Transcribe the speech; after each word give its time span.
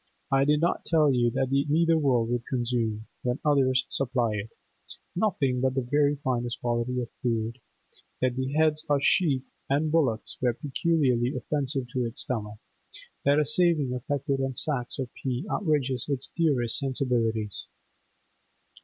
I 0.31 0.45
need 0.45 0.61
not 0.61 0.83
tell 0.83 1.13
you 1.13 1.29
that 1.35 1.51
the 1.51 1.63
nether 1.69 1.95
world 1.95 2.31
will 2.31 2.41
consume—when 2.49 3.37
others 3.45 3.85
supply 3.89 4.31
it—nothing 4.33 5.61
but 5.61 5.75
the 5.75 5.83
very 5.83 6.15
finest 6.23 6.59
quality 6.59 6.99
of 7.01 7.09
food, 7.21 7.59
that 8.19 8.35
the 8.35 8.51
heads 8.53 8.83
of 8.89 9.03
sheep 9.03 9.45
and 9.69 9.91
bullocks 9.91 10.37
are 10.43 10.55
peculiarly 10.55 11.35
offensive 11.35 11.85
to 11.93 12.03
its 12.03 12.21
stomach, 12.21 12.57
that 13.25 13.37
a 13.37 13.45
saving 13.45 13.93
effected 13.93 14.41
on 14.41 14.55
sacks 14.55 14.97
of 14.97 15.13
peas 15.13 15.45
outrages 15.51 16.09
its 16.09 16.31
dearest 16.35 16.79
sensibilities. 16.79 17.67